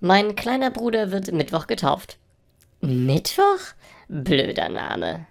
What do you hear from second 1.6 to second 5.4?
getauft. Mittwoch? Blöder Name.